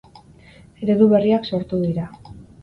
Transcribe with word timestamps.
Eredu 0.87 1.09
berriak 1.11 1.45
sortu 1.51 1.83
dira. 1.85 2.09